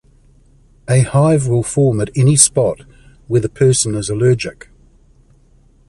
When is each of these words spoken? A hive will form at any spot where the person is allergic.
A 0.87 1.01
hive 1.01 1.45
will 1.47 1.61
form 1.61 2.01
at 2.01 2.09
any 2.15 2.35
spot 2.35 2.81
where 3.27 3.39
the 3.39 3.47
person 3.49 3.93
is 3.93 4.09
allergic. 4.09 4.69